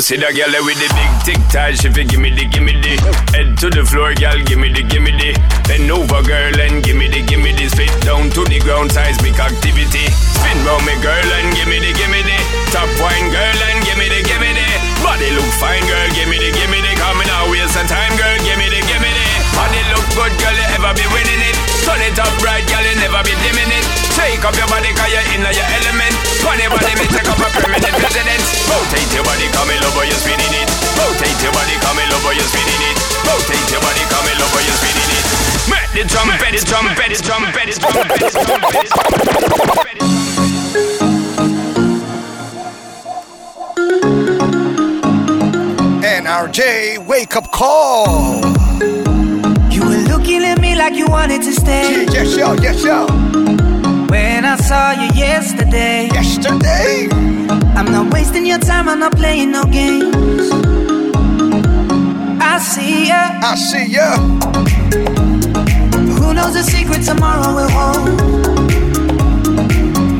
See 0.00 0.16
that 0.16 0.32
girl 0.32 0.48
with 0.64 0.80
the 0.80 0.88
big 0.96 1.12
tic 1.22 1.40
tac, 1.52 1.76
she 1.76 1.92
fi 1.92 2.08
gimme 2.08 2.32
the 2.32 2.48
gimme 2.48 2.72
the. 2.72 2.96
Head 3.36 3.52
to 3.60 3.68
the 3.68 3.84
floor, 3.84 4.16
girl, 4.16 4.40
gimme 4.48 4.72
the 4.72 4.80
gimme 4.80 5.12
the. 5.12 5.36
Bend 5.68 5.92
over, 5.92 6.24
girl, 6.24 6.56
and 6.56 6.80
gimme 6.80 7.06
the 7.12 7.20
gimme 7.20 7.52
the. 7.52 7.68
Spit 7.68 7.92
down 8.00 8.32
to 8.32 8.42
the 8.48 8.58
ground, 8.64 8.90
seismic 8.90 9.36
activity. 9.36 10.08
Spin 10.10 10.58
round 10.64 10.88
me, 10.88 10.96
girl, 11.04 11.30
and 11.36 11.52
gimme 11.52 11.78
the 11.84 11.92
gimme 11.92 12.26
the. 12.26 12.38
Top 12.72 12.88
wine, 12.96 13.28
girl, 13.28 13.60
and 13.70 13.84
gimme 13.84 14.08
the 14.08 14.24
gimme 14.24 14.50
the. 14.56 14.66
Body 15.04 15.30
look 15.36 15.46
fine, 15.60 15.84
girl, 15.84 16.08
gimme 16.16 16.42
the 16.42 16.48
gimme 16.48 16.80
the. 16.80 16.92
Coming 16.96 17.30
out, 17.30 17.52
waste 17.52 17.76
some 17.76 17.86
time, 17.86 18.16
girl, 18.16 18.34
gimme 18.40 18.66
the 18.72 18.80
gimme 18.88 19.04
the. 19.04 19.26
Body 19.52 19.84
look 19.92 20.06
good, 20.16 20.32
girl, 20.40 20.56
you 20.56 20.66
ever 20.80 20.96
be 20.96 21.04
winning 21.12 21.44
it. 21.44 21.56
Turn 21.84 22.00
it 22.00 22.16
up 22.16 22.32
right, 22.40 22.64
girl, 22.72 22.82
you 22.82 22.96
never 23.04 23.20
be 23.20 23.36
dimming 23.44 23.68
it. 23.68 23.84
Take 24.16 24.42
up 24.48 24.56
your 24.56 24.68
body, 24.72 24.90
cause 24.96 25.12
you're 25.12 25.28
in 25.36 25.44
your 25.44 25.68
element. 25.76 26.14
Funny 26.40 26.66
body, 26.72 26.92
me 26.96 27.06
take 27.08 27.28
up 27.28 27.36
a 27.36 27.48
permanent 27.52 27.94
residence. 28.00 28.48
Rotate 28.64 29.12
your 29.12 29.24
Make 36.00 36.08
the 36.08 36.14
trumpet, 36.14 36.52
the 36.52 36.64
trumpet, 36.64 37.08
the 37.10 37.16
trumpet, 37.22 37.66
the 37.66 37.72
trumpet, 37.78 38.20
the 38.20 38.30
trumpet, 38.30 38.64
the 38.64 39.50
trumpet. 39.52 40.00
NRJ 46.02 47.04
Wake 47.06 47.36
Up 47.36 47.52
Call. 47.52 48.40
You 49.70 49.82
were 49.82 50.02
looking 50.08 50.42
at 50.42 50.58
me 50.58 50.74
like 50.74 50.94
you 50.94 51.06
wanted 51.06 51.42
to 51.42 51.52
stay. 51.52 52.06
Yes, 52.06 52.34
yo, 52.34 52.54
yes, 52.54 52.82
yo. 52.82 53.06
When 54.06 54.46
I 54.46 54.56
saw 54.56 54.92
you 54.92 55.10
yesterday, 55.12 56.08
Yesterday. 56.14 57.10
I'm 57.76 57.92
not 57.92 58.10
wasting 58.14 58.46
your 58.46 58.58
time, 58.58 58.88
I'm 58.88 59.00
not 59.00 59.16
playing 59.16 59.50
no 59.50 59.64
games. 59.64 60.50
I 62.40 62.58
see 62.58 63.08
ya. 63.08 63.38
I 63.42 63.54
see 63.54 63.84
ya. 63.92 64.40
Who 66.30 66.36
knows 66.36 66.54
the 66.54 66.62
secret 66.62 67.02
tomorrow 67.02 67.48
we 67.48 67.54
will 67.54 67.70
hold? 67.70 68.06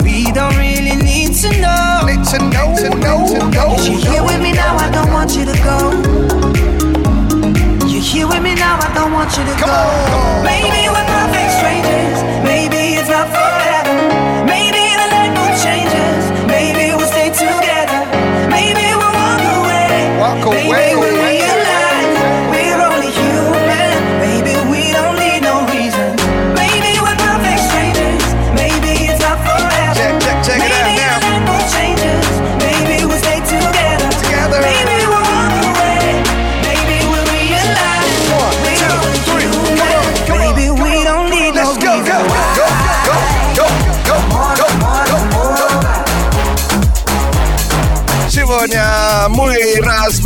We 0.03 0.33
don't 0.33 0.57
really 0.57 0.97
need 0.97 1.37
to 1.37 1.51
know. 1.63 2.03
Need 2.05 2.25
to 2.35 2.39
know, 2.51 2.75
to 2.83 2.91
know, 2.99 3.29
to 3.31 3.39
know. 3.49 3.77
You're 3.79 4.01
here 4.11 4.25
with 4.25 4.43
me 4.43 4.51
now, 4.51 4.75
I 4.77 4.91
don't 4.91 5.13
want 5.13 5.37
you 5.37 5.45
to 5.45 5.55
go. 5.63 5.79
You're 7.87 8.03
here 8.03 8.27
with 8.27 8.43
me 8.43 8.57
now, 8.57 8.81
I 8.83 8.93
don't 8.93 9.13
want 9.13 9.31
you 9.39 9.45
to 9.45 9.53
Come 9.53 9.69
go. 9.69 9.73
on. 9.73 10.43
Maybe 10.45 10.89
we're 10.91 11.07
perfect 11.15 11.51
strangers. 11.63 12.19
Maybe 12.43 12.99
it's 12.99 13.09
not 13.09 13.29
forever. 13.29 13.50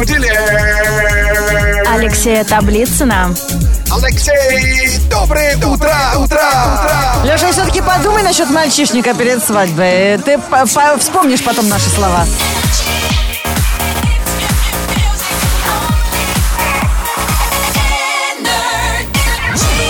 Разбудили 0.05 0.31
Алексея 1.89 2.45
Таблицына. 2.45 3.35
Алексей, 3.91 4.99
доброе 5.11 5.57
утро, 5.57 5.95
утро, 6.17 6.41
утро. 6.75 7.25
Леша, 7.25 7.53
все-таки 7.53 7.81
подумай 7.81 8.23
насчет 8.23 8.51
мальчишника 8.51 9.15
перед 9.15 9.43
свадьбой. 9.43 10.19
Ты 10.19 10.39
по- 10.39 10.67
по- 10.67 10.99
вспомнишь 10.99 11.43
потом 11.43 11.69
наши 11.69 11.89
слова. 11.91 12.27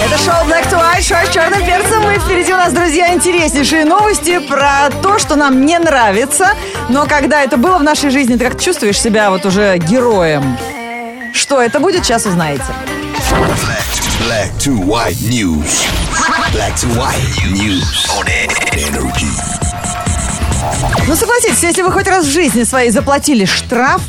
Это 0.04 0.18
шоу 0.18 0.44
Black 0.47 0.68
to 0.71 0.78
White, 0.78 1.02
шоу 1.02 1.25
с 1.26 1.33
черным 1.33 1.64
перцем. 1.64 2.11
И 2.11 2.18
впереди 2.18 2.52
у 2.52 2.56
нас, 2.56 2.73
друзья, 2.73 3.14
интереснейшие 3.14 3.85
новости 3.87 4.38
про 4.38 4.90
то, 5.02 5.18
что 5.18 5.35
нам 5.37 5.64
не 5.64 5.78
нравится. 5.78 6.49
Но 6.88 7.07
когда 7.07 7.43
это 7.43 7.57
было 7.57 7.79
в 7.79 7.83
нашей 7.83 8.11
жизни, 8.11 8.37
ты 8.37 8.45
как 8.45 8.61
чувствуешь 8.61 9.00
себя 9.00 9.31
вот 9.31 9.47
уже 9.47 9.79
героем. 9.79 10.57
Что 11.33 11.61
это 11.61 11.81
будет, 11.81 12.05
сейчас 12.05 12.26
узнаете. 12.26 12.64
Black 14.21 14.50
to 14.59 14.79
white 14.85 15.21
news. 15.23 15.85
Black 16.53 16.75
to 16.76 16.88
white 16.97 17.19
news 17.53 18.07
on 18.11 18.26
energy. 18.73 19.26
Ну, 21.07 21.17
согласитесь, 21.17 21.62
если 21.62 21.83
вы 21.83 21.93
хоть 21.93 22.07
раз 22.07 22.25
в 22.25 22.31
жизни 22.31 22.64
своей 22.64 22.91
заплатили 22.91 23.45
штраф, 23.45 24.00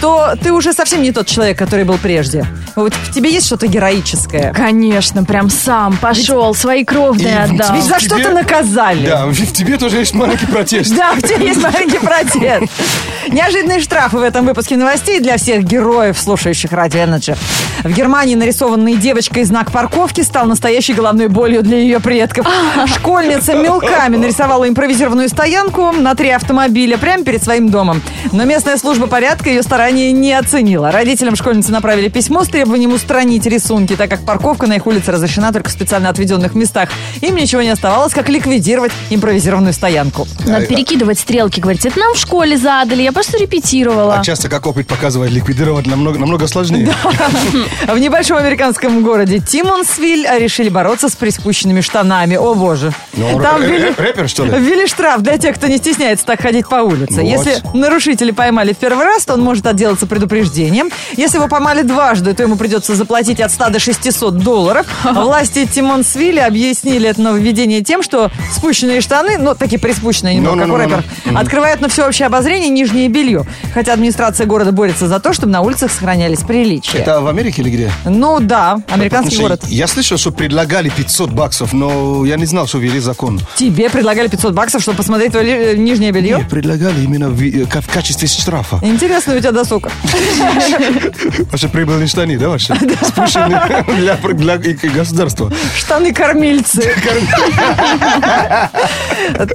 то 0.00 0.34
ты 0.42 0.52
уже 0.52 0.72
совсем 0.72 1.02
не 1.02 1.12
тот 1.12 1.26
человек, 1.26 1.58
который 1.58 1.84
был 1.84 1.98
прежде. 1.98 2.44
Вот 2.76 2.94
в 2.94 3.12
тебе 3.12 3.30
есть 3.32 3.46
что-то 3.46 3.66
героическое. 3.66 4.52
Конечно, 4.52 5.24
прям 5.24 5.50
сам 5.50 5.96
пошел, 5.96 6.54
свои 6.54 6.84
кровные 6.84 7.34
И 7.34 7.36
отдал. 7.36 7.74
Ведь 7.74 7.84
за 7.84 7.98
тебе- 7.98 8.06
что-то 8.06 8.30
наказали. 8.30 9.06
Да, 9.06 9.26
в 9.26 9.52
тебе 9.52 9.76
тоже 9.76 9.98
есть 9.98 10.14
маленький 10.14 10.46
протест. 10.46 10.94
Да, 10.94 11.14
в 11.14 11.22
тебе 11.22 11.48
есть 11.48 11.60
маленький 11.62 11.98
протест. 11.98 12.72
Неожиданные 13.28 13.80
штрафы 13.80 14.18
в 14.18 14.22
этом 14.22 14.46
выпуске 14.46 14.76
новостей 14.76 15.20
для 15.20 15.36
всех 15.36 15.64
героев, 15.64 16.18
слушающих 16.18 16.72
радио 16.72 17.00
Energy. 17.00 17.36
В 17.84 17.90
Германии 17.92 18.34
нарисованный 18.34 18.96
девочкой 18.96 19.44
знак 19.44 19.70
парковки 19.70 20.22
стал 20.22 20.46
настоящей 20.46 20.94
головной 20.94 21.28
болью 21.28 21.62
для 21.62 21.78
ее 21.78 22.00
предков. 22.00 22.46
Школьница 22.86 23.54
мелками 23.54 24.16
нарисовала 24.16 24.68
импровизированную 24.68 25.28
стоянку 25.28 25.92
на 25.92 26.14
три 26.14 26.30
автомобиля 26.30 26.96
прямо 26.98 27.24
перед 27.24 27.42
своим 27.42 27.68
домом. 27.68 28.02
Но 28.32 28.44
местная 28.44 28.76
служба 28.76 29.06
порядка 29.06 29.50
ее 29.50 29.62
старания 29.88 30.12
не 30.12 30.34
оценила. 30.34 30.92
Родителям 30.92 31.34
школьницы 31.34 31.72
направили 31.72 32.08
письмо 32.08 32.44
с 32.44 32.48
требованием 32.48 32.92
устранить 32.92 33.46
рисунки, 33.46 33.96
так 33.96 34.10
как 34.10 34.20
парковка 34.20 34.66
на 34.66 34.74
их 34.74 34.86
улице 34.86 35.12
разрешена 35.12 35.50
только 35.50 35.70
в 35.70 35.72
специально 35.72 36.10
отведенных 36.10 36.54
местах. 36.54 36.90
Им 37.22 37.36
ничего 37.36 37.62
не 37.62 37.70
оставалось, 37.70 38.12
как 38.12 38.28
ликвидировать 38.28 38.92
импровизированную 39.08 39.72
стоянку. 39.72 40.28
Надо 40.46 40.66
перекидывать 40.66 41.18
стрелки, 41.18 41.60
говорит, 41.60 41.86
это 41.86 41.98
нам 41.98 42.12
в 42.14 42.18
школе 42.18 42.58
задали, 42.58 43.00
я 43.02 43.12
просто 43.12 43.38
репетировала. 43.38 44.16
А 44.16 44.22
часто, 44.24 44.50
как 44.50 44.66
опыт 44.66 44.86
показывает, 44.86 45.32
ликвидировать 45.32 45.86
намного, 45.86 46.18
намного 46.18 46.46
сложнее. 46.48 46.92
В 47.86 47.98
небольшом 47.98 48.36
американском 48.36 49.02
городе 49.02 49.38
Тимонсвиль 49.40 50.26
решили 50.38 50.68
бороться 50.68 51.08
с 51.08 51.14
приспущенными 51.16 51.80
штанами. 51.80 52.36
О 52.36 52.54
боже. 52.54 52.92
Ну, 53.14 53.40
Там 53.40 53.62
ввели, 53.62 53.88
р- 53.88 53.94
рэпер, 53.96 54.28
что 54.28 54.44
ли? 54.44 54.50
ввели 54.58 54.86
штраф 54.86 55.22
для 55.22 55.38
тех, 55.38 55.56
кто 55.56 55.66
не 55.66 55.78
стесняется 55.78 56.26
так 56.26 56.42
ходить 56.42 56.68
по 56.68 56.76
улице. 56.76 57.22
Вот. 57.22 57.22
Если 57.22 57.62
нарушители 57.72 58.32
поймали 58.32 58.74
в 58.74 58.76
первый 58.76 59.06
раз, 59.06 59.24
то 59.24 59.32
он 59.32 59.40
может 59.40 59.66
отделаться 59.78 60.06
предупреждением. 60.06 60.90
Если 61.16 61.38
его 61.38 61.46
поймали 61.46 61.82
дважды, 61.82 62.34
то 62.34 62.42
ему 62.42 62.56
придется 62.56 62.96
заплатить 62.96 63.40
от 63.40 63.52
100 63.52 63.70
до 63.70 63.78
600 63.78 64.38
долларов. 64.38 64.86
Власти 65.04 65.66
Тимонсвилля 65.66 66.46
объяснили 66.46 67.08
это 67.08 67.22
нововведение 67.22 67.82
тем, 67.82 68.02
что 68.02 68.30
спущенные 68.52 69.00
штаны, 69.00 69.38
ну, 69.38 69.54
такие 69.54 69.78
приспущенные 69.78 70.34
немного, 70.34 70.62
как 70.62 70.72
у 70.72 70.76
рэперов, 70.76 71.04
открывают 71.34 71.80
на 71.80 71.88
всеобщее 71.88 72.26
обозрение 72.26 72.70
нижнее 72.70 73.08
белье. 73.08 73.46
Хотя 73.72 73.92
администрация 73.92 74.46
города 74.46 74.72
борется 74.72 75.06
за 75.06 75.20
то, 75.20 75.32
чтобы 75.32 75.52
на 75.52 75.60
улицах 75.60 75.92
сохранялись 75.92 76.40
приличия. 76.40 76.98
Это 76.98 77.20
в 77.20 77.28
Америке 77.28 77.62
или 77.62 77.70
где? 77.70 77.92
Ну 78.04 78.40
да, 78.40 78.80
американский 78.88 79.36
Потому 79.36 79.48
город. 79.48 79.64
Я 79.68 79.86
слышал, 79.86 80.18
что 80.18 80.32
предлагали 80.32 80.88
500 80.88 81.30
баксов, 81.30 81.72
но 81.72 82.24
я 82.26 82.36
не 82.36 82.46
знал, 82.46 82.66
что 82.66 82.78
ввели 82.78 82.98
закон. 82.98 83.40
Тебе 83.56 83.90
предлагали 83.90 84.26
500 84.26 84.54
баксов, 84.54 84.82
чтобы 84.82 84.96
посмотреть 84.96 85.32
твое 85.32 85.78
нижнее 85.78 86.10
белье? 86.10 86.38
Не, 86.38 86.44
предлагали 86.44 87.04
именно 87.04 87.28
в, 87.28 87.40
э, 87.42 87.64
в 87.64 87.88
качестве 87.92 88.26
штрафа. 88.26 88.80
Интересно 88.82 89.36
у 89.36 89.38
тебя 89.38 89.52
досуг. 89.68 89.88
Ваши 91.52 91.68
прибыльные 91.68 92.06
штаны, 92.06 92.38
да, 92.38 92.48
ваши? 92.48 92.74
Спущенные 93.02 93.84
для, 94.34 94.56
для 94.56 94.90
государства. 94.90 95.52
Штаны-кормильцы. 95.76 96.94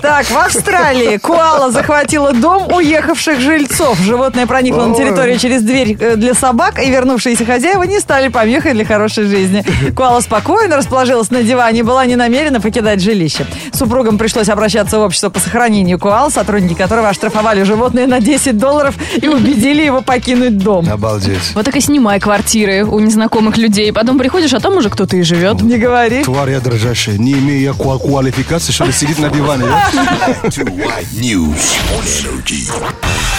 Так, 0.01 0.25
в 0.25 0.37
Австралии 0.37 1.17
коала 1.17 1.71
захватила 1.71 2.33
дом 2.33 2.71
уехавших 2.71 3.39
жильцов. 3.39 3.99
Животное 3.99 4.45
проникло 4.45 4.85
на 4.85 4.95
территорию 4.95 5.37
через 5.39 5.61
дверь 5.61 5.97
э, 5.99 6.15
для 6.15 6.33
собак, 6.33 6.81
и 6.83 6.89
вернувшиеся 6.89 7.45
хозяева 7.45 7.83
не 7.83 7.99
стали 7.99 8.27
помехой 8.27 8.73
для 8.73 8.85
хорошей 8.85 9.25
жизни. 9.25 9.63
Коала 9.95 10.21
спокойно 10.21 10.77
расположилась 10.77 11.31
на 11.31 11.43
диване 11.43 11.79
и 11.79 11.83
была 11.83 12.05
не 12.05 12.15
намерена 12.15 12.61
покидать 12.61 13.01
жилище. 13.01 13.45
Супругам 13.71 14.17
пришлось 14.17 14.49
обращаться 14.49 14.99
в 14.99 15.01
общество 15.01 15.29
по 15.29 15.39
сохранению 15.39 15.99
коал, 15.99 16.29
сотрудники 16.29 16.75
которого 16.75 17.09
оштрафовали 17.09 17.63
животное 17.63 18.07
на 18.07 18.19
10 18.19 18.57
долларов 18.57 18.95
и 19.21 19.27
убедили 19.27 19.83
его 19.83 20.02
покинуть 20.03 20.57
дом. 20.57 20.87
Обалдеть. 20.91 21.51
Вот 21.55 21.65
так 21.65 21.75
и 21.75 21.81
снимай 21.81 22.19
квартиры 22.19 22.83
у 22.85 22.99
незнакомых 22.99 23.57
людей. 23.57 23.91
Потом 23.91 24.17
приходишь, 24.19 24.53
а 24.53 24.59
там 24.59 24.77
уже 24.77 24.89
кто-то 24.89 25.15
и 25.17 25.21
живет. 25.23 25.61
Не 25.61 25.77
говори. 25.77 26.23
Тварь 26.23 26.51
я 26.51 26.59
дрожащая, 26.59 27.17
не 27.17 27.33
имея 27.33 27.73
ква- 27.73 27.99
квалификации, 27.99 28.71
что 28.71 28.85
ли, 28.85 28.91
сидит 28.91 29.19
на 29.19 29.29
диване, 29.29 29.65
да? 29.65 29.89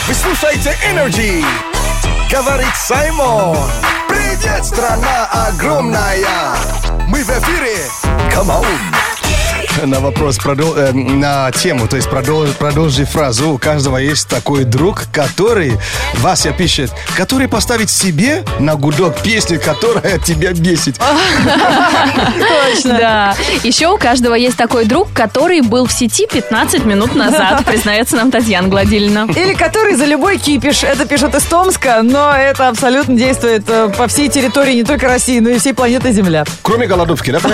Вы 0.07 0.15
слушаете 0.15 0.75
Energy. 0.93 1.45
Говорит 2.31 2.67
Саймон. 2.87 3.57
Привет, 4.09 4.65
страна 4.65 5.27
огромная. 5.49 6.19
Мы 7.09 7.23
в 7.23 7.31
эфире. 7.31 7.77
Come 8.35 8.51
on. 8.51 8.67
На 9.83 10.01
вопрос, 10.01 10.39
продол- 10.39 10.77
э, 10.79 10.93
на 10.93 11.51
тему, 11.51 11.89
то 11.89 11.97
есть 11.97 12.09
продол- 12.09 12.53
продолжи 12.55 13.05
фразу. 13.05 13.51
У 13.51 13.59
каждого 13.59 13.99
есть 13.99 14.29
такой 14.29 14.65
друг, 14.65 15.05
который, 15.13 15.77
Вася 16.21 16.53
пишет, 16.53 16.91
который 17.17 17.49
поставит 17.49 17.91
себе 17.91 18.45
на 18.61 18.77
гудок 18.77 19.21
песню, 19.21 19.61
которая 19.61 20.19
тебя 20.19 20.53
бесит. 20.53 20.99
Точно. 20.99 22.99
Да. 22.99 23.35
Еще 23.63 23.89
у 23.89 23.99
каждого 23.99 24.35
есть 24.35 24.57
такой 24.57 24.85
друг, 24.85 25.13
который 25.13 25.61
был 25.61 25.87
в 25.87 25.93
сети 25.93 26.27
15 26.33 26.85
минут 26.85 27.15
назад, 27.15 27.65
признается 27.67 28.17
нам 28.17 28.31
Татьяна 28.31 28.69
Гладильна. 28.69 29.27
Или 29.37 29.55
который 29.55 29.97
за 29.97 30.05
любой 30.07 30.39
кипиш. 30.39 30.85
Это 30.85 31.05
пишут 31.05 31.35
из 31.35 31.43
Томска, 31.43 32.01
но 32.03 32.33
это 32.33 32.69
абсолютно 32.69 33.17
действует 33.17 33.65
э, 33.69 33.91
по 33.97 34.07
всей 34.07 34.29
территории 34.29 34.75
не 34.75 34.85
только 34.85 35.09
России, 35.09 35.41
но 35.41 35.51
и 35.51 35.59
всей 35.59 35.75
планеты 35.75 36.13
Земля. 36.13 36.45
Кроме 36.63 36.87
голодовки, 36.87 37.31
да? 37.31 37.41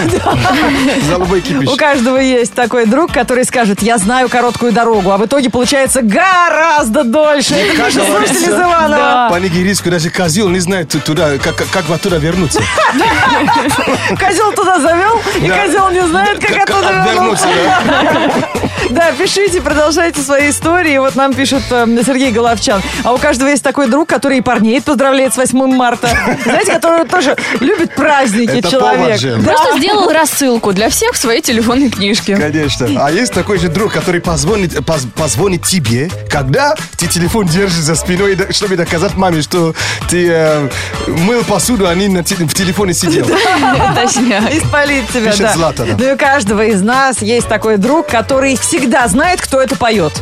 За 1.08 1.18
любой 1.18 1.40
кипиш. 1.40 1.68
У 1.68 1.76
каждого 1.76 2.09
есть 2.16 2.52
такой 2.54 2.86
друг, 2.86 3.12
который 3.12 3.44
скажет, 3.44 3.82
я 3.82 3.98
знаю 3.98 4.28
короткую 4.28 4.72
дорогу, 4.72 5.10
а 5.10 5.16
в 5.18 5.26
итоге 5.26 5.50
получается 5.50 6.02
гораздо 6.02 7.04
дольше. 7.04 7.54
Это 7.54 7.70
пишет 7.70 7.76
говорится, 7.76 8.04
слушатель 8.04 8.50
из 8.50 8.58
Иванова. 8.60 9.28
По 9.30 9.36
нигерийску 9.36 9.90
даже 9.90 10.10
козел 10.10 10.48
не 10.48 10.60
знает 10.60 10.88
туда, 11.04 11.38
как, 11.38 11.56
как 11.70 11.90
оттуда 11.90 12.16
вернуться. 12.16 12.60
Козел 14.18 14.52
туда 14.52 14.78
завел, 14.78 15.20
и 15.40 15.48
Да. 15.48 15.58
козел 15.64 15.90
не 15.90 16.06
знает, 16.06 16.38
как 16.38 16.56
оттуда 16.68 17.06
вернуться. 17.10 17.46
Да, 18.90 19.12
пишите, 19.16 19.60
продолжайте 19.60 20.20
свои 20.20 20.50
истории. 20.50 20.98
Вот 20.98 21.14
нам 21.14 21.32
пишет 21.32 21.62
э, 21.70 21.86
Сергей 22.04 22.32
Головчан. 22.32 22.82
А 23.04 23.12
у 23.12 23.18
каждого 23.18 23.48
есть 23.48 23.62
такой 23.62 23.86
друг, 23.86 24.08
который 24.08 24.38
и 24.38 24.40
парней 24.40 24.80
поздравляет 24.82 25.32
с 25.34 25.36
8 25.36 25.74
марта. 25.76 26.08
Знаете, 26.44 26.72
который 26.72 27.06
тоже 27.06 27.36
любит 27.60 27.94
праздники 27.94 28.58
Это 28.58 28.70
человек. 28.70 29.20
Да. 29.20 29.52
Просто 29.52 29.78
сделал 29.78 30.10
рассылку 30.10 30.72
для 30.72 30.88
всех 30.88 31.12
в 31.12 31.16
своей 31.18 31.40
телефонной 31.40 31.90
книжке. 32.00 32.36
Конечно. 32.36 32.88
А 33.06 33.10
есть 33.10 33.32
такой 33.32 33.58
же 33.58 33.68
друг, 33.68 33.92
который 33.92 34.20
позвонит, 34.20 34.84
поз- 34.84 35.06
позвонит 35.14 35.64
тебе, 35.64 36.10
когда 36.28 36.74
ты 36.96 37.06
телефон 37.06 37.46
держишь 37.46 37.80
за 37.82 37.94
спиной, 37.94 38.36
чтобы 38.50 38.76
доказать 38.76 39.14
маме, 39.14 39.42
что 39.42 39.74
ты 40.08 40.28
э, 40.28 40.68
мыл 41.06 41.44
посуду, 41.44 41.86
а 41.86 41.94
не 41.94 42.08
на 42.08 42.24
те- 42.24 42.34
в 42.36 42.54
телефоне 42.54 42.94
сидел. 42.94 43.26
Точняк. 43.26 44.52
Испалит 44.52 45.08
тебя, 45.08 45.26
Пишет 45.30 45.40
да. 45.42 45.52
Злата, 45.54 45.84
да. 45.84 45.96
Ну 45.98 46.10
и 46.10 46.12
у 46.12 46.16
каждого 46.18 46.64
из 46.64 46.80
нас 46.82 47.22
есть 47.22 47.48
такой 47.48 47.76
друг, 47.76 48.06
который 48.08 48.56
всегда 48.56 49.06
знает, 49.08 49.40
кто 49.40 49.60
это 49.60 49.76
поет. 49.76 50.12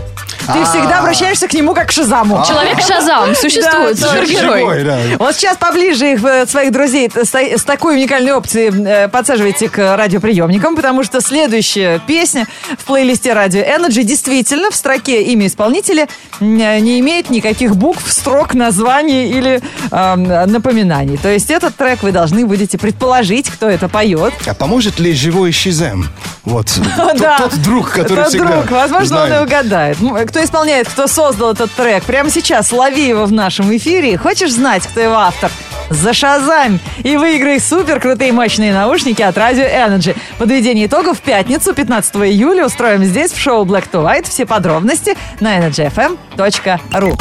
Ты 0.52 0.64
всегда 0.64 1.00
обращаешься 1.00 1.48
к 1.48 1.54
нему 1.54 1.74
как 1.74 1.88
к 1.88 1.92
Шазаму. 1.92 2.44
Человек 2.46 2.80
Шазам 2.80 3.34
существует, 3.34 3.98
супергерой. 3.98 5.16
Вот 5.16 5.34
сейчас 5.34 5.56
поближе 5.56 6.12
их, 6.12 6.24
э, 6.24 6.46
своих 6.46 6.72
друзей 6.72 7.11
с, 7.14 7.62
такой 7.62 7.96
уникальной 7.96 8.32
опцией 8.32 8.70
э, 8.70 9.08
подсаживайте 9.08 9.68
к 9.68 9.96
радиоприемникам, 9.96 10.76
потому 10.76 11.04
что 11.04 11.20
следующая 11.20 12.00
песня 12.06 12.46
в 12.78 12.84
плейлисте 12.84 13.30
Radio 13.30 13.66
Energy 13.66 14.02
действительно 14.02 14.70
в 14.70 14.74
строке 14.74 15.22
имя 15.22 15.46
исполнителя 15.46 16.08
не 16.40 17.00
имеет 17.00 17.30
никаких 17.30 17.76
букв, 17.76 18.11
строк, 18.12 18.54
названий 18.54 19.30
или 19.30 19.61
э, 19.90 20.14
напоминаний. 20.46 21.16
То 21.16 21.30
есть 21.30 21.50
этот 21.50 21.74
трек 21.76 22.02
вы 22.02 22.12
должны 22.12 22.46
будете 22.46 22.78
предположить, 22.78 23.50
кто 23.50 23.68
это 23.68 23.88
поет. 23.88 24.32
А 24.46 24.54
поможет 24.54 24.98
ли 24.98 25.12
живой 25.12 25.52
Шизем? 25.52 26.08
Вот. 26.44 26.66
Тот, 26.96 27.58
друг, 27.62 27.90
который 27.90 28.24
Тот 28.24 28.28
всегда 28.28 28.58
друг, 28.58 28.70
возможно, 28.70 29.24
он 29.24 29.32
и 29.32 29.38
угадает. 29.38 29.98
Кто 30.28 30.38
кто 30.38 30.44
исполняет, 30.44 30.88
кто 30.88 31.09
создал 31.09 31.51
этот 31.51 31.72
трек. 31.72 32.05
Прямо 32.05 32.31
сейчас 32.31 32.70
лови 32.70 33.09
его 33.09 33.24
в 33.24 33.33
нашем 33.33 33.77
эфире. 33.77 34.16
Хочешь 34.16 34.53
знать, 34.53 34.87
кто 34.87 35.01
его 35.01 35.16
автор? 35.16 35.51
Зашазамь 35.90 36.79
и 37.03 37.16
выиграй 37.16 37.59
супер 37.59 37.98
крутые 37.98 38.31
мощные 38.31 38.72
наушники 38.72 39.20
от 39.20 39.37
Radio 39.37 39.68
Energy. 39.68 40.16
Подведение 40.38 40.87
итогов 40.87 41.18
в 41.18 41.22
пятницу, 41.22 41.74
15 41.74 42.14
июля, 42.16 42.66
устроим 42.66 43.03
здесь 43.03 43.33
в 43.33 43.40
шоу 43.40 43.64
Black 43.64 43.90
to 43.90 44.05
White. 44.05 44.29
Все 44.29 44.46
подробности 44.46 45.16
на 45.40 45.59
energyfm.ru. 45.59 47.20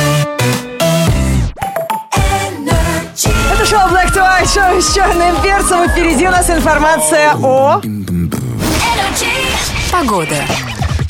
Это 3.52 3.66
шоу 3.66 3.90
Black 3.90 4.14
to 4.14 4.22
White, 4.22 4.54
шоу 4.54 4.80
с 4.80 4.94
черным 4.94 5.42
перцем. 5.42 5.90
Впереди 5.90 6.28
у 6.28 6.32
нас 6.32 6.48
информация 6.52 7.34
о... 7.42 7.82
Погода. 9.92 10.36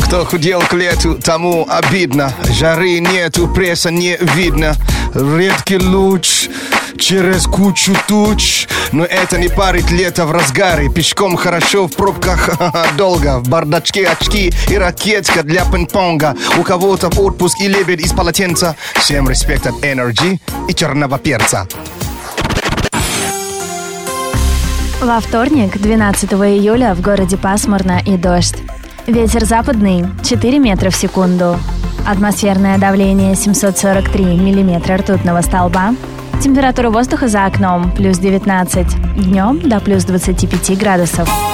Кто 0.08 0.24
худел 0.24 0.62
к 0.62 0.72
лету, 0.72 1.16
тому 1.16 1.68
обидно. 1.70 2.32
Жары 2.58 3.00
нету, 3.00 3.50
пресса 3.50 3.92
не 3.92 4.16
видно. 4.36 4.74
Редкий 5.14 5.80
луч 5.80 6.48
через 6.98 7.46
кучу 7.46 7.94
туч. 8.08 8.70
Но 8.94 9.04
это 9.04 9.38
не 9.38 9.50
парит 9.50 9.92
лето 9.92 10.26
в 10.26 10.32
разгаре. 10.32 10.90
Пешком 10.90 11.36
хорошо, 11.36 11.88
в 11.88 11.94
пробках 11.94 12.50
долго. 12.98 13.40
В 13.40 13.50
бардачке 13.50 14.08
очки 14.08 14.54
и 14.70 14.78
ракетка 14.78 15.44
для 15.44 15.66
пинг-понга. 15.66 16.38
У 16.58 16.64
кого-то 16.64 17.10
отпуск 17.10 17.60
и 17.60 17.68
лебедь 17.68 18.00
из 18.00 18.14
полотенца. 18.14 18.78
Всем 18.96 19.30
респект 19.30 19.68
от 19.68 19.76
Energy 19.84 20.40
и 20.70 20.74
черного 20.74 21.20
перца. 21.20 21.68
Во 25.02 25.20
вторник, 25.20 25.78
12 25.78 26.32
июля, 26.32 26.96
в 26.96 27.02
городе 27.02 27.36
пасмурно 27.36 28.02
и 28.06 28.16
дождь. 28.16 28.56
Ветер 29.08 29.46
западный 29.46 30.06
4 30.26 30.60
метра 30.60 30.90
в 30.90 30.96
секунду. 30.96 31.58
Атмосферное 32.06 32.78
давление 32.78 33.36
743 33.36 34.26
миллиметра 34.38 34.98
ртутного 34.98 35.40
столба. 35.42 35.96
Температура 36.42 36.90
воздуха 36.90 37.30
за 37.30 37.46
окном 37.46 37.90
плюс 37.92 38.18
19. 38.18 39.16
Днем 39.16 39.62
до 39.62 39.80
плюс 39.80 40.04
25 40.04 40.78
градусов. 40.78 41.47